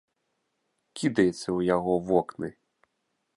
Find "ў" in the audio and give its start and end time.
1.35-1.59